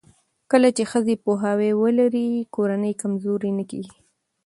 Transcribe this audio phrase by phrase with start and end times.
[0.51, 3.97] کله چې ښځې پوهاوی ولري، کورنۍ کمزورې نه کېږي.